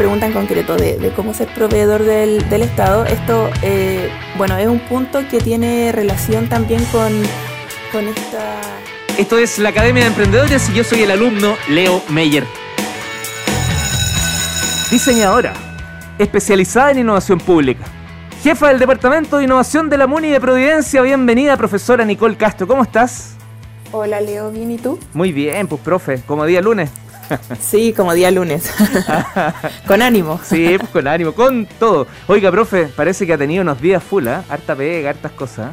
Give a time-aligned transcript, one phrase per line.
[0.00, 5.20] pregunta en concreto de, cómo ser proveedor del, Estado, esto, eh, bueno, es un punto
[5.30, 7.12] que tiene relación también con,
[7.92, 8.62] con esta...
[9.18, 12.46] Esto es la Academia de Emprendedores y yo soy el alumno Leo Meyer.
[14.90, 15.52] Diseñadora,
[16.18, 17.84] especializada en innovación pública.
[18.42, 22.84] Jefa del Departamento de Innovación de la MUNI de Providencia, bienvenida profesora Nicole Castro, ¿cómo
[22.84, 23.34] estás?
[23.92, 24.98] Hola Leo, ¿bien y tú?
[25.12, 26.88] Muy bien, pues profe, como día lunes.
[27.60, 28.70] Sí, como día lunes.
[29.86, 30.40] con ánimo.
[30.42, 32.06] Sí, pues, con ánimo, con todo.
[32.26, 34.38] Oiga, profe, parece que ha tenido unos días full, ¿eh?
[34.48, 35.72] Harta pega, hartas cosas.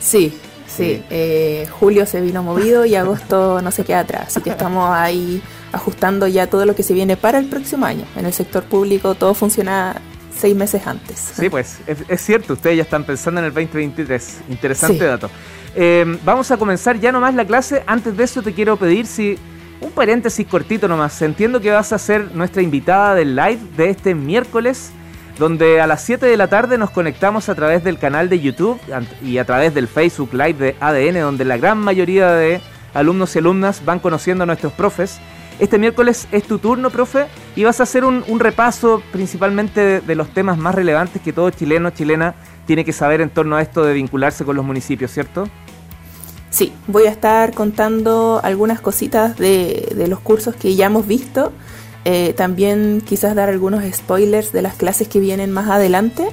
[0.00, 1.02] Sí, sí.
[1.10, 4.28] Eh, julio se vino movido y agosto no se queda atrás.
[4.28, 8.04] Así que estamos ahí ajustando ya todo lo que se viene para el próximo año.
[8.16, 10.00] En el sector público todo funciona
[10.36, 11.32] seis meses antes.
[11.34, 14.40] Sí, pues es, cierto, ustedes ya están pensando en el 2023.
[14.50, 15.30] Interesante dato.
[15.74, 17.82] Eh, vamos a comenzar ya nomás la clase.
[17.86, 19.38] Antes de eso te quiero pedir si
[19.80, 21.20] un paréntesis cortito nomás.
[21.22, 24.90] Entiendo que vas a ser nuestra invitada del live de este miércoles,
[25.38, 28.80] donde a las 7 de la tarde nos conectamos a través del canal de YouTube
[29.22, 32.60] y a través del Facebook Live de ADN, donde la gran mayoría de
[32.94, 35.18] alumnos y alumnas van conociendo a nuestros profes.
[35.58, 40.28] Este miércoles es tu turno, profe, y vas a hacer un, repaso principalmente de, los
[40.28, 42.34] temas más relevantes que todo chileno chilena
[42.66, 45.48] tiene que saber en torno a esto de vincularse con los municipios, ¿cierto?
[46.56, 51.52] Sí, voy a estar contando algunas cositas de, los cursos que ya hemos visto.
[52.06, 56.28] Eh, también quizás dar algunos spoilers de las clases que vienen más adelante.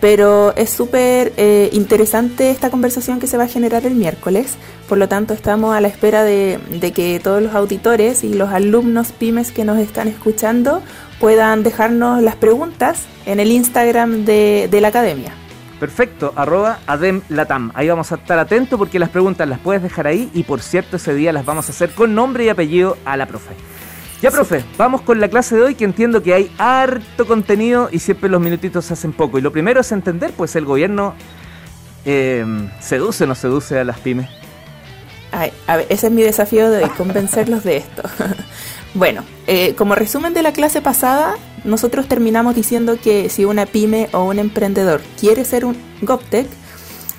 [0.00, 4.54] Pero es súper eh, interesante esta conversación que se va a generar el miércoles.
[4.88, 6.58] Por lo tanto, estamos a la espera de,
[6.92, 10.82] que todos los auditores y los alumnos pymes que nos están escuchando
[11.20, 15.36] puedan dejarnos las preguntas en el Instagram de la academia.
[15.82, 17.72] Perfecto, arroba ademlatam.
[17.74, 20.94] Ahí vamos a estar atentos porque las preguntas las puedes dejar ahí y por cierto
[20.94, 23.52] ese día las vamos a hacer con nombre y apellido a la profe.
[24.20, 27.98] Ya, profe, vamos con la clase de hoy que entiendo que hay harto contenido y
[27.98, 29.38] siempre los minutitos se hacen poco.
[29.38, 31.14] Y lo primero es entender, pues el gobierno
[32.04, 32.46] eh,
[32.78, 34.30] seduce o no seduce a las pymes.
[35.32, 38.02] Ay, a ver, ese es mi desafío de convencerlos de esto.
[38.94, 41.34] bueno, eh, como resumen de la clase pasada,
[41.64, 46.46] nosotros terminamos diciendo que si una pyme o un emprendedor quiere ser un GovTech,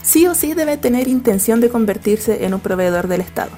[0.01, 3.51] sí o sí debe tener intención de convertirse en un proveedor del Estado.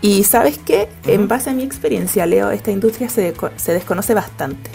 [0.00, 4.70] Y sabes qué, en base a mi experiencia, Leo, esta industria se, se desconoce bastante.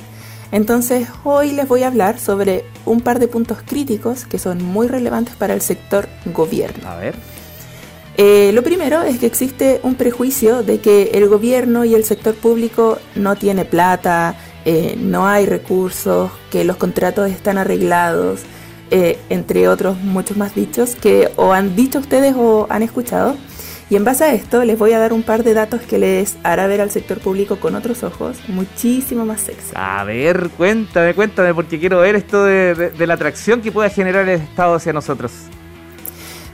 [0.52, 4.88] Entonces, hoy les voy a hablar sobre un par de puntos críticos que son muy
[4.88, 6.88] relevantes para el sector gobierno.
[6.88, 7.16] A ver.
[8.16, 12.34] Eh, lo primero es que existe un prejuicio de que el gobierno y el sector
[12.34, 14.36] público no tiene plata,
[14.70, 18.42] eh, no hay recursos, que los contratos están arreglados,
[18.92, 23.38] eh, entre otros muchos más dichos que o han dicho ustedes o han escuchado.
[23.90, 26.36] Y en base a esto les voy a dar un par de datos que les
[26.44, 29.72] hará ver al sector público con otros ojos muchísimo más sexy.
[29.74, 34.28] A ver, cuéntame, cuéntame, porque quiero ver esto de, de la atracción que pueda generar
[34.28, 35.32] el Estado hacia nosotros.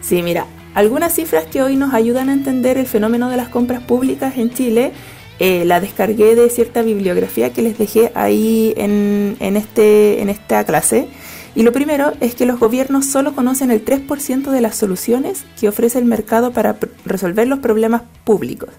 [0.02, 0.46] Sí, mira,
[0.76, 4.52] algunas cifras que hoy nos ayudan a entender el fenómeno de las compras públicas en
[4.52, 4.92] Chile
[5.40, 11.08] eh, la descargué de cierta bibliografía que les dejé ahí en, este, en esta clase.
[11.56, 15.68] Y lo primero es que los gobiernos solo conocen el 3% de las soluciones que
[15.68, 18.70] ofrece el mercado para resolver los problemas públicos.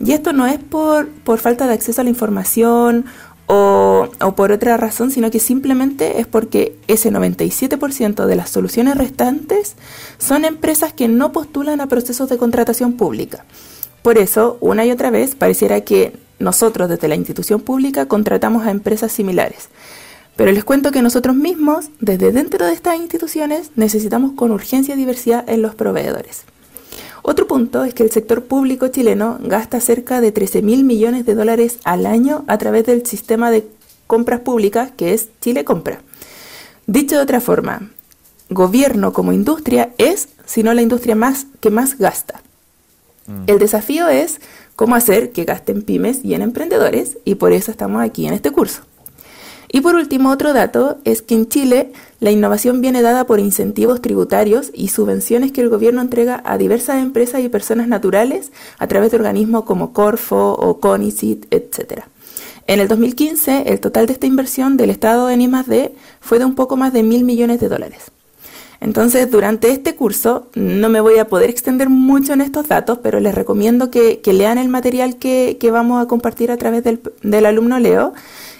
[0.00, 3.06] Y esto no es por, por falta de acceso a la información
[3.46, 8.96] o, o, por otra razón, sino que simplemente es porque ese 97% de las soluciones
[8.96, 9.76] restantes
[10.18, 13.44] son empresas que no postulan a procesos de contratación pública.
[14.04, 18.70] Por eso, una y otra vez, pareciera que nosotros desde la institución pública contratamos a
[18.70, 19.70] empresas similares.
[20.36, 25.48] Pero les cuento que nosotros mismos, desde dentro de estas instituciones, necesitamos con urgencia diversidad
[25.48, 26.42] en los proveedores.
[27.22, 31.34] Otro punto es que el sector público chileno gasta cerca de 13 mil millones de
[31.34, 33.66] dólares al año a través del sistema de
[34.06, 36.02] compras públicas que es Chile Compra.
[36.86, 37.88] Dicho de otra forma,
[38.50, 42.42] gobierno como industria es, si no la industria más que más gasta.
[43.26, 43.44] Mm.
[43.46, 44.40] El desafío es
[44.76, 48.50] cómo hacer que gasten pymes y en emprendedores y por eso estamos aquí en este
[48.50, 48.82] curso.
[49.74, 51.90] Y por último, otro dato es que en Chile
[52.20, 57.02] la innovación viene dada por incentivos tributarios y subvenciones que el gobierno entrega a diversas
[57.02, 62.04] empresas y personas naturales a través de organismos como Corfo o CONICIT, etc.
[62.68, 65.92] En el 2015, el total de esta inversión del Estado en I+.D.
[66.20, 68.12] fue de un poco más de mil millones de dólares.
[68.84, 73.18] Entonces, durante este curso no me voy a poder extender mucho en estos datos, pero
[73.18, 78.12] les recomiendo que, lean el material que, vamos a compartir a través del, alumno Leo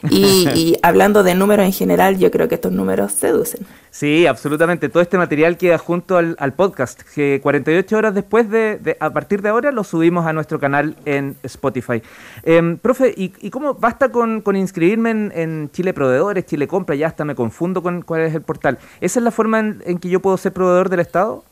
[0.10, 3.66] Y, hablando de números en general, yo creo que estos números seducen.
[3.90, 4.88] Sí, absolutamente.
[4.88, 9.48] Todo este material queda junto al, podcast, que 48 horas después de, a partir de
[9.48, 12.02] ahora, lo subimos a nuestro canal en Spotify.
[12.42, 16.94] Em, profe, ¿y, cómo basta con, inscribirme en, Chile Proveedores, Chile Compra?
[16.94, 18.78] Ya hasta me confundo con cuál es el portal.
[19.00, 21.44] ¿Esa es la forma en, que yo puedo ser proveedor del Estado?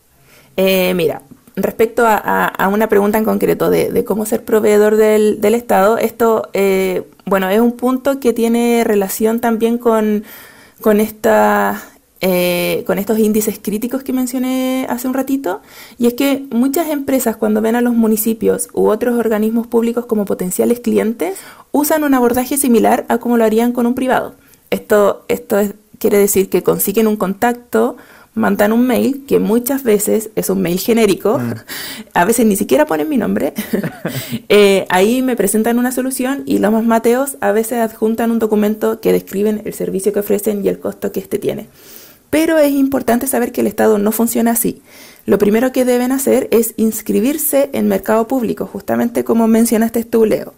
[0.57, 1.23] Eh, mira,
[1.57, 7.49] respecto a, una pregunta en concreto de, cómo ser proveedor del, Estado, esto, eh, bueno,
[7.51, 10.25] es un punto que tiene relación también con,
[10.81, 11.01] con.
[12.25, 15.61] Eh, con estos índices críticos que mencioné hace un ratito,
[15.99, 20.25] y es que muchas empresas cuando ven a los municipios u otros organismos públicos como
[20.25, 21.37] potenciales clientes,
[21.73, 24.37] usan un abordaje similar a como lo harían con un privado.
[24.71, 25.57] Esto, esto
[25.99, 27.97] quiere decir que consiguen un contacto
[28.35, 31.53] mandan un mail que muchas veces es un mail genérico, mm.
[32.15, 33.55] a veces ni siquiera ponen mi nombre.
[34.49, 39.01] Eh, ahí me presentan una solución y los más mateos a veces adjuntan un documento
[39.01, 41.67] que describen el servicio que ofrecen y el costo que éste tiene.
[42.29, 44.83] Pero es importante saber que el Estado no funciona así.
[45.25, 50.55] Lo primero que deben hacer es inscribirse en mercado público, justamente como mencionaste tú, Leo.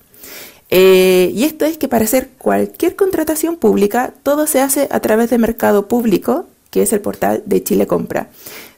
[0.71, 5.31] Eh, y esto es que para hacer cualquier contratación pública, todo se hace a través
[5.31, 8.31] de mercado público que es el portal de Chile Compra.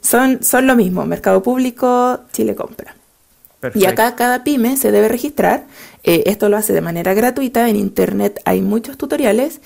[0.03, 2.95] Son, son lo mismo, Mercado Público, Chile Compra.
[3.73, 5.65] Y acá cada pyme se debe registrar.
[6.05, 7.71] Eh, esto lo hace de manera gratuita.
[7.71, 9.63] En internet hay muchos tutoriales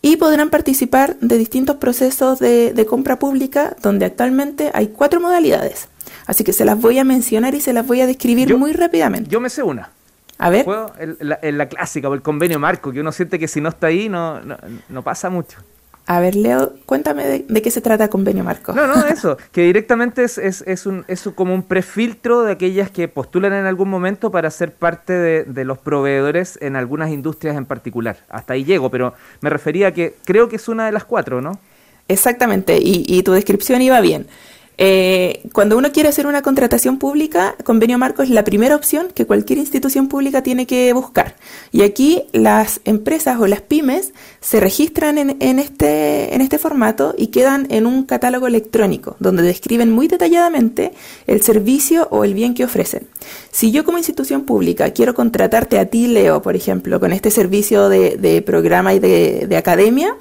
[0.00, 5.88] y podrán participar de distintos procesos de, compra pública donde actualmente hay cuatro modalidades.
[6.24, 9.28] Así que se las voy a mencionar y se las voy a describir muy rápidamente.
[9.28, 9.90] Yo me sé una.
[10.38, 10.64] A ver.
[10.98, 14.08] En la, clásica o el convenio marco, que uno siente que si no está ahí
[14.08, 14.40] no,
[14.88, 15.58] no pasa mucho.
[16.06, 18.74] A ver, Leo, cuéntame de, qué se trata Convenio Marco.
[18.74, 22.90] No, no, eso, que directamente es, es, es, un, es como un prefiltro de aquellas
[22.90, 27.64] que postulan en algún momento para ser parte de, los proveedores en algunas industrias en
[27.64, 28.18] particular.
[28.28, 31.40] Hasta ahí llego, pero me refería a que creo que es una de las cuatro,
[31.40, 31.58] ¿no?
[32.06, 34.26] Exactamente, y, y tu descripción iba bien.
[34.76, 39.24] Eh, cuando uno quiere hacer una contratación pública, convenio marco es la primera opción que
[39.24, 41.36] cualquier institución pública tiene que buscar.
[41.70, 47.28] Y aquí las empresas o las pymes se registran en, este, en este formato y
[47.28, 50.92] quedan en un catálogo electrónico donde describen muy detalladamente
[51.26, 53.06] el servicio o el bien que ofrecen.
[53.52, 57.88] Si yo como institución pública quiero contratarte a ti, Leo, por ejemplo, con este servicio
[57.88, 60.16] de, programa y de, academia,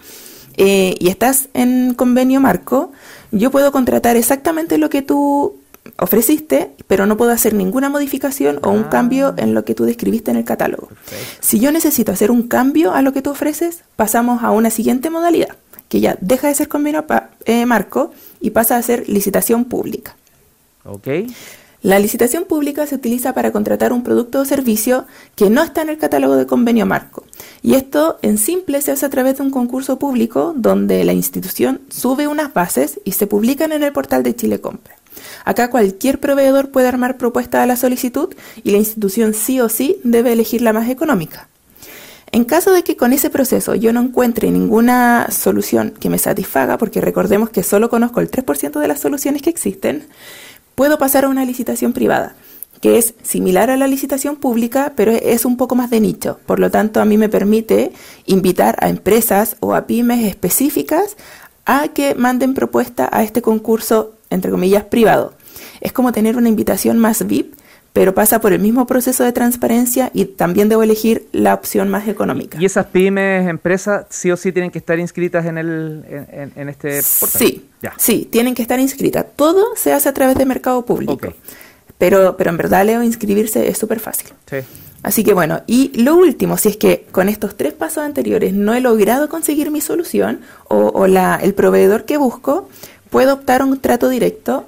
[0.56, 2.92] eh, y estás en convenio marco,
[3.34, 5.58] yo puedo contratar exactamente lo que tú
[6.00, 9.42] ofreciste, pero no puedo hacer ninguna modificación o un cambio ah.
[9.42, 10.90] en lo que tú describiste en el catálogo.
[11.40, 15.10] Si yo necesito hacer un cambio a lo que tú ofreces, pasamos a una siguiente
[15.10, 15.58] modalidad,
[15.90, 17.06] que ya deja de ser convenio
[17.46, 20.16] eh, marco y pasa a ser licitación pública.
[20.86, 21.34] Okay.
[21.84, 25.90] La licitación pública se utiliza para contratar un producto o servicio que no está en
[25.90, 27.26] el catálogo de convenio marco.
[27.62, 31.82] Y esto en simple se hace a través de un concurso público donde la institución
[31.90, 34.96] sube unas bases y se publican en el portal de Chile Compra.
[35.44, 38.34] Acá cualquier proveedor puede armar propuesta a la solicitud
[38.64, 41.50] y la institución sí o sí debe elegir la más económica.
[42.32, 46.80] En caso de que con ese proceso yo no encuentre ninguna solución que me satisfaga,
[46.80, 50.08] porque recordemos que solo conozco el 3% de las soluciones que existen,
[50.76, 52.36] puedo pasar a una licitación privada,
[52.82, 56.40] que es similar a la licitación pública, pero es un poco más de nicho.
[56.46, 57.92] Por lo tanto, a mí me permite
[58.26, 61.18] invitar a empresas o a pymes específicas
[61.66, 65.34] a que manden propuesta a este concurso, entre comillas, privado.
[65.82, 67.56] Es como tener una invitación más VIP
[67.94, 72.08] pero pasa por el mismo proceso de transparencia y también debo elegir la opción más
[72.08, 72.58] económica.
[72.60, 76.04] ¿Y esas pymes, empresas, sí o sí tienen que estar inscritas en, el,
[76.56, 77.40] en, este portal?
[77.40, 79.28] Sí, sí, tienen que estar inscritas.
[79.36, 81.34] Todo se hace a través de mercado público.
[82.00, 84.30] Pero, pero en verdad, Leo, inscribirse es súper fácil.
[84.50, 84.58] Sí.
[85.04, 88.74] Así que bueno, y lo último, si es que con estos tres pasos anteriores no
[88.74, 92.70] he logrado conseguir mi solución o, o la, el proveedor que busco,
[93.12, 94.66] puedo optar a un trato directo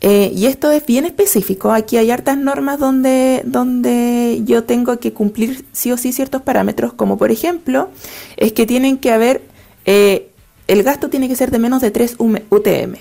[0.00, 1.72] eh, y esto es bien específico.
[1.72, 6.92] Aquí hay hartas normas donde, donde yo tengo que cumplir sí o sí ciertos parámetros,
[6.92, 7.90] como por ejemplo,
[8.36, 9.42] es que tienen que haber,
[9.84, 10.30] eh,
[10.68, 12.96] el gasto tiene que ser de menos de 3 UTM.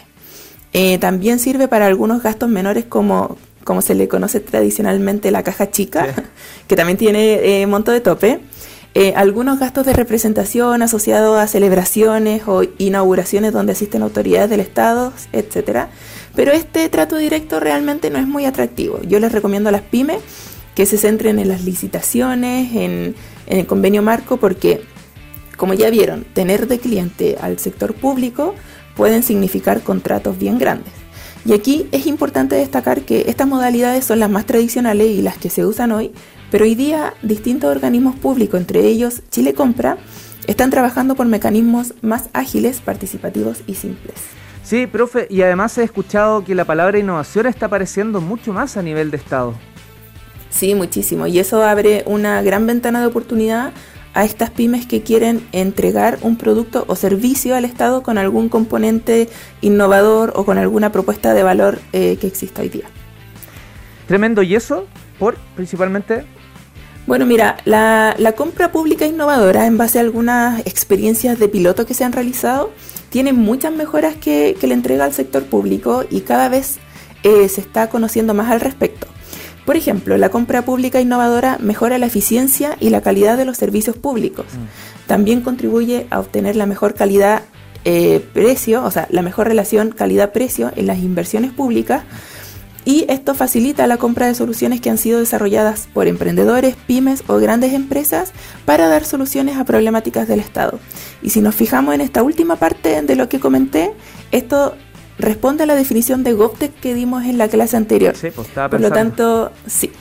[0.74, 5.70] Eh, también sirve para algunos gastos menores como, como se le conoce tradicionalmente la caja
[5.70, 6.08] chica,
[6.68, 8.40] que también tiene monto de tope.
[9.16, 15.90] Algunos gastos de representación asociados a celebraciones o inauguraciones donde asisten autoridades del Estado, etcétera
[16.38, 19.02] pero este trato directo realmente no es muy atractivo.
[19.02, 20.20] Yo les recomiendo a las pymes
[20.76, 23.16] que se centren en las licitaciones, en,
[23.48, 24.82] el convenio marco, porque,
[25.58, 28.54] como ya vieron, tener de cliente al sector público
[28.96, 30.94] pueden significar contratos bien grandes.
[31.44, 35.50] Y aquí es importante destacar que estas modalidades son las más tradicionales y las que
[35.50, 36.12] se usan hoy,
[36.52, 39.98] pero hoy día distintos organismos públicos, entre ellos Chile Compra,
[40.48, 44.16] están trabajando por mecanismos más ágiles, participativos y simples.
[44.64, 48.82] Sí, profe, y además he escuchado que la palabra innovación está apareciendo mucho más a
[48.82, 49.54] nivel de Estado.
[50.50, 51.28] Sí, muchísimo.
[51.28, 53.72] Y eso abre una gran ventana de oportunidad
[54.14, 59.30] a estas pymes que quieren entregar un producto o servicio al Estado con algún componente
[59.62, 62.86] innovador o con alguna propuesta de valor eh, que exista hoy día.
[64.08, 64.42] Tremendo.
[64.42, 64.88] ¿Y eso?
[65.20, 66.26] ¿Por principalmente?
[67.08, 72.04] Bueno, mira, la, compra pública innovadora, en base a algunas experiencias de piloto que se
[72.04, 72.72] han realizado,
[73.10, 76.80] tiene muchas mejoras que, le entrega al sector público y cada vez
[77.24, 79.08] eh, se está conociendo más al respecto.
[79.66, 83.96] Por ejemplo, la compra pública innovadora mejora la eficiencia y la calidad de los servicios
[83.96, 84.46] públicos.
[84.46, 85.08] Mm.
[85.08, 87.44] También contribuye a obtener la mejor calidad
[87.86, 92.04] eh, precio, o sea, la mejor relación calidad-precio en las inversiones públicas
[92.88, 97.36] y esto facilita la compra de soluciones que han sido desarrolladas por emprendedores, pymes o
[97.36, 98.32] grandes empresas
[98.64, 100.80] para dar soluciones a problemáticas del Estado.
[101.22, 103.92] Y si nos fijamos en esta última parte de lo que comenté,
[104.32, 104.74] esto
[105.20, 108.16] responde a la definición de GovTech que dimos en la clase anterior.
[108.16, 109.92] Sí, pues por lo tanto, sí,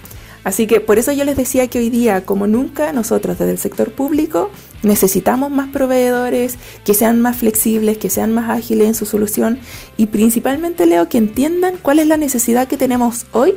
[0.46, 3.58] Así que por eso yo les decía que hoy día, como nunca, nosotros desde el
[3.58, 4.48] sector público
[4.84, 9.58] necesitamos más proveedores que sean más flexibles, que sean más ágiles en su solución
[9.96, 13.54] y principalmente, Leo, que entiendan cuál es la necesidad que tenemos hoy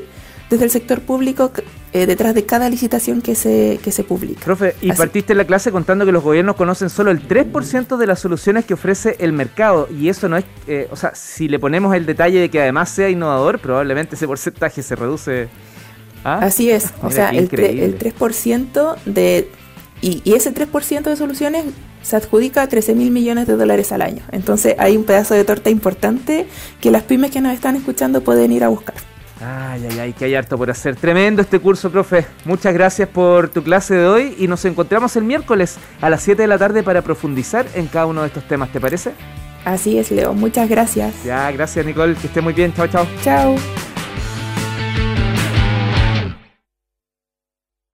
[0.50, 1.52] desde el sector público
[1.94, 4.44] eh, detrás de cada licitación que se, que se publica.
[4.44, 8.20] Profe, y partiste la clase contando que los gobiernos conocen solo el 3% de las
[8.20, 11.96] soluciones que ofrece el mercado y eso no es, eh, o sea, si le ponemos
[11.96, 15.50] el detalle de que además sea innovador, probablemente ese porcentaje se reduce
[16.24, 16.40] ¿Ah?
[16.42, 19.50] Así es, o sea, el, el 3% de...
[20.02, 21.66] Y, ese 3% de soluciones
[22.02, 24.24] se adjudica a 13 mil millones de dólares al año.
[24.32, 26.48] Entonces hay un pedazo de torta importante
[26.80, 28.96] que las pymes que nos están escuchando pueden ir a buscar.
[29.42, 30.96] Ay, ay, ay, que hay harto por hacer.
[30.96, 32.26] Tremendo este curso, profe.
[32.46, 36.42] Muchas gracias por tu clase de hoy y nos encontramos el miércoles a las 7
[36.42, 39.12] de la tarde para profundizar en cada uno de estos temas, ¿te parece?
[39.66, 40.34] Así es, Leo.
[40.34, 41.24] Muchas gracias.
[41.24, 42.16] Ya, gracias, Nicole.
[42.16, 42.74] Que esté muy bien.
[42.74, 43.08] Chao, chao.
[43.24, 43.56] Chao.